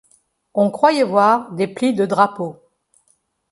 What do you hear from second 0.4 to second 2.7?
On croyait voir des plis de drapeaux.